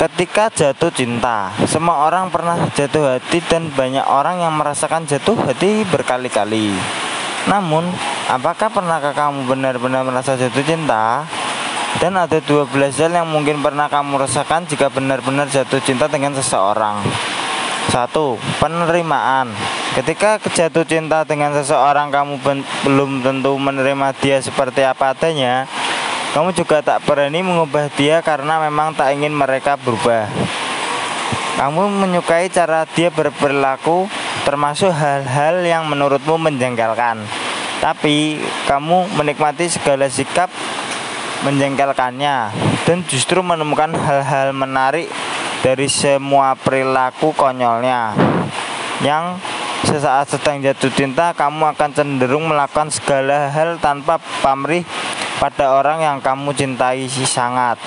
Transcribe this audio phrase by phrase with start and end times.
[0.00, 5.84] Ketika jatuh cinta, semua orang pernah jatuh hati dan banyak orang yang merasakan jatuh hati
[5.92, 6.72] berkali-kali.
[7.44, 7.84] Namun,
[8.24, 11.28] apakah pernahkah kamu benar-benar merasa jatuh cinta?
[12.00, 17.04] Dan ada 12 hal yang mungkin pernah kamu rasakan jika benar-benar jatuh cinta dengan seseorang.
[17.92, 19.52] Satu, penerimaan.
[19.92, 22.40] Ketika jatuh cinta dengan seseorang, kamu
[22.88, 25.68] belum tentu menerima dia seperti apa adanya.
[26.30, 30.30] Kamu juga tak berani mengubah dia karena memang tak ingin mereka berubah.
[31.58, 34.06] Kamu menyukai cara dia berperilaku
[34.46, 37.26] termasuk hal-hal yang menurutmu menjengkelkan.
[37.82, 38.38] Tapi
[38.70, 40.54] kamu menikmati segala sikap
[41.42, 42.54] menjengkelkannya
[42.86, 45.10] dan justru menemukan hal-hal menarik
[45.66, 48.14] dari semua perilaku konyolnya.
[49.02, 49.42] Yang
[49.82, 54.86] sesaat sedang jatuh cinta, kamu akan cenderung melakukan segala hal tanpa pamrih
[55.40, 57.80] pada orang yang kamu cintai si sangat.